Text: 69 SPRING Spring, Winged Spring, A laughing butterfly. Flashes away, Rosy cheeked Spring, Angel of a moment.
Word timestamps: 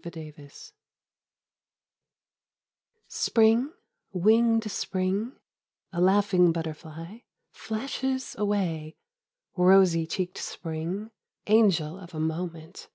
69 0.00 0.30
SPRING 0.48 0.52
Spring, 3.08 3.72
Winged 4.12 4.70
Spring, 4.70 5.32
A 5.92 6.00
laughing 6.00 6.52
butterfly. 6.52 7.18
Flashes 7.50 8.36
away, 8.38 8.94
Rosy 9.56 10.06
cheeked 10.06 10.38
Spring, 10.38 11.10
Angel 11.48 11.98
of 11.98 12.14
a 12.14 12.20
moment. 12.20 12.88